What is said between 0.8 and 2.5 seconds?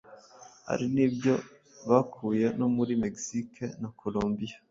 nibyo bakuye